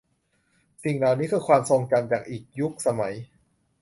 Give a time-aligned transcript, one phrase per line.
[0.83, 3.13] สิ่งเหล่านี้คือความทรงจำจากอีกยุคสมัย